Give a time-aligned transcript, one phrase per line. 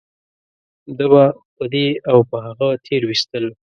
[0.97, 1.23] ده به
[1.55, 3.45] په دې او په هغه تېرويستل.